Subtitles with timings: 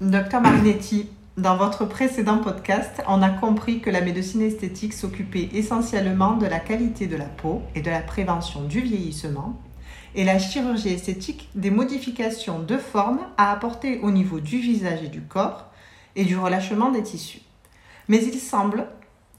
[0.00, 6.38] Docteur Marinetti, dans votre précédent podcast, on a compris que la médecine esthétique s'occupait essentiellement
[6.38, 9.60] de la qualité de la peau et de la prévention du vieillissement,
[10.14, 15.08] et la chirurgie esthétique des modifications de forme à apporter au niveau du visage et
[15.08, 15.66] du corps
[16.16, 17.42] et du relâchement des tissus.
[18.08, 18.86] Mais il semble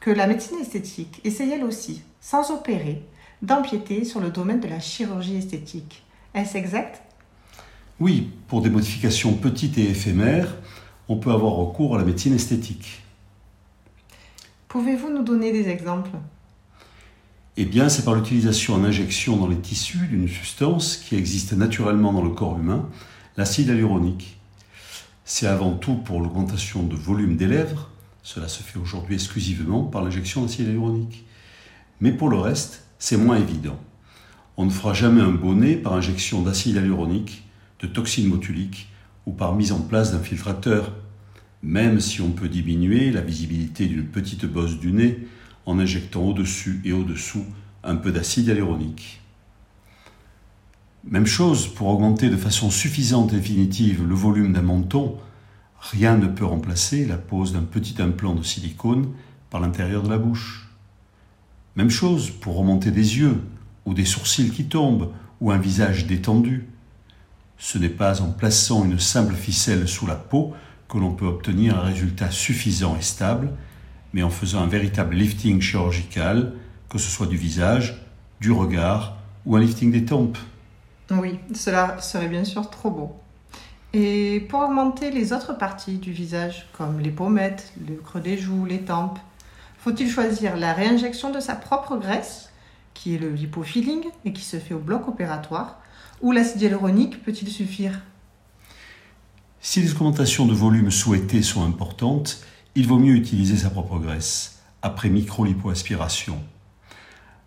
[0.00, 3.02] que la médecine esthétique essaye elle aussi, sans opérer,
[3.42, 6.06] d'empiéter sur le domaine de la chirurgie esthétique.
[6.32, 7.02] Est-ce exact?
[7.98, 10.54] Oui, pour des modifications petites et éphémères,
[11.08, 13.02] on peut avoir recours à la médecine esthétique.
[14.68, 16.10] Pouvez-vous nous donner des exemples?
[17.56, 22.12] Eh bien, c'est par l'utilisation en injection dans les tissus d'une substance qui existe naturellement
[22.12, 22.86] dans le corps humain,
[23.38, 24.36] l'acide hyaluronique.
[25.24, 27.88] C'est avant tout pour l'augmentation de volume des lèvres,
[28.22, 31.24] cela se fait aujourd'hui exclusivement par l'injection d'acide hyaluronique.
[32.02, 33.78] Mais pour le reste, c'est moins évident.
[34.58, 37.45] On ne fera jamais un bonnet par injection d'acide hyaluronique,
[37.80, 38.88] de toxines botuliques
[39.26, 40.92] ou par mise en place d'un filtrateur,
[41.62, 45.26] même si on peut diminuer la visibilité d'une petite bosse du nez
[45.66, 47.44] en injectant au-dessus et au-dessous
[47.82, 49.20] un peu d'acide hyaluronique.
[51.04, 55.16] Même chose pour augmenter de façon suffisante et définitive le volume d'un menton,
[55.78, 59.12] rien ne peut remplacer la pose d'un petit implant de silicone
[59.50, 60.68] par l'intérieur de la bouche.
[61.76, 63.40] Même chose pour remonter des yeux,
[63.84, 66.66] ou des sourcils qui tombent, ou un visage détendu.
[67.58, 70.54] Ce n'est pas en plaçant une simple ficelle sous la peau
[70.88, 73.50] que l'on peut obtenir un résultat suffisant et stable,
[74.12, 76.52] mais en faisant un véritable lifting chirurgical,
[76.88, 78.06] que ce soit du visage,
[78.40, 80.38] du regard ou un lifting des tempes.
[81.10, 83.16] Oui, cela serait bien sûr trop beau.
[83.92, 88.66] Et pour augmenter les autres parties du visage, comme les pommettes, le creux des joues,
[88.66, 89.18] les tempes,
[89.78, 92.50] faut-il choisir la réinjection de sa propre graisse,
[92.92, 95.80] qui est le lipofilling et qui se fait au bloc opératoire,
[96.20, 98.00] ou l'acide hyaluronique peut-il suffire?
[99.60, 102.40] Si les augmentations de volume souhaitées sont importantes,
[102.74, 106.38] il vaut mieux utiliser sa propre graisse, après micro-lipoaspiration.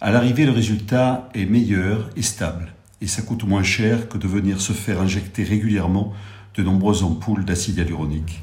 [0.00, 4.28] À l'arrivée, le résultat est meilleur et stable, et ça coûte moins cher que de
[4.28, 6.12] venir se faire injecter régulièrement
[6.54, 8.42] de nombreuses ampoules d'acide hyaluronique.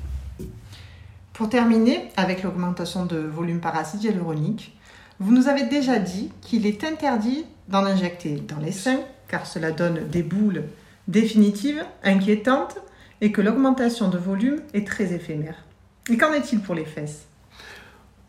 [1.33, 4.73] Pour terminer, avec l'augmentation de volume par acide hyaluronique,
[5.19, 9.71] vous nous avez déjà dit qu'il est interdit d'en injecter dans les seins, car cela
[9.71, 10.63] donne des boules
[11.07, 12.77] définitives, inquiétantes,
[13.21, 15.65] et que l'augmentation de volume est très éphémère.
[16.09, 17.25] Et qu'en est-il pour les fesses?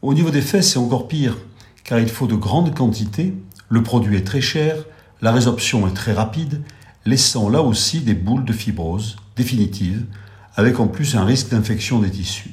[0.03, 1.39] Au niveau des fesses, c'est encore pire,
[1.85, 3.35] car il faut de grandes quantités,
[3.69, 4.85] le produit est très cher,
[5.23, 6.63] la résorption est très rapide,
[7.07, 10.05] laissant là aussi des boules de fibrose définitives,
[10.57, 12.51] avec en plus un risque d'infection des tissus.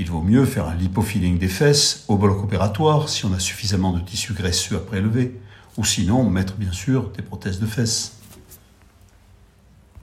[0.00, 3.92] Il vaut mieux faire un lipofilling des fesses au bloc opératoire si on a suffisamment
[3.92, 5.38] de tissu graisseux à prélever,
[5.76, 8.19] ou sinon mettre bien sûr des prothèses de fesses.